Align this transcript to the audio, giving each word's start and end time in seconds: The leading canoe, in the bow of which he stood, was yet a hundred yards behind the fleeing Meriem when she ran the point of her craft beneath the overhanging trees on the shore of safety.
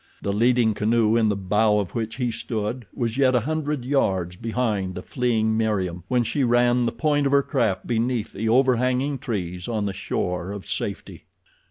The 0.23 0.33
leading 0.33 0.73
canoe, 0.73 1.15
in 1.15 1.29
the 1.29 1.35
bow 1.35 1.77
of 1.77 1.93
which 1.93 2.15
he 2.15 2.31
stood, 2.31 2.87
was 2.91 3.19
yet 3.19 3.35
a 3.35 3.41
hundred 3.41 3.85
yards 3.85 4.35
behind 4.35 4.95
the 4.95 5.03
fleeing 5.03 5.55
Meriem 5.55 6.01
when 6.07 6.23
she 6.23 6.43
ran 6.43 6.87
the 6.87 6.91
point 6.91 7.27
of 7.27 7.31
her 7.31 7.43
craft 7.43 7.85
beneath 7.85 8.33
the 8.33 8.49
overhanging 8.49 9.19
trees 9.19 9.67
on 9.67 9.85
the 9.85 9.93
shore 9.93 10.53
of 10.53 10.65
safety. 10.67 11.25